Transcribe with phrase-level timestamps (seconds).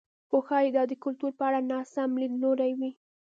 [0.29, 2.91] خو ښايي دا د کلتور په اړه ناسم لیدلوری وي.